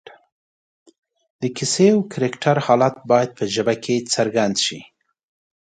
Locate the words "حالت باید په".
2.65-3.43